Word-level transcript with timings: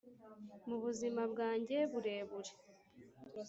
mubuzima 0.67 1.21
bwanjye 1.31 1.77
burebure. 1.91 2.53